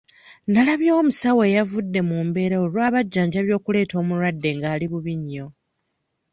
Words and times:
Nalabye 0.51 0.91
omusawo 0.99 1.41
eyavudde 1.49 1.99
mu 2.09 2.17
mbeera 2.27 2.55
olw'abajjanjabi 2.65 3.51
okuleeta 3.59 3.95
omulwadde 4.01 4.49
ng'ali 4.57 4.85
bubi 4.91 5.13
nnyo. 5.21 5.45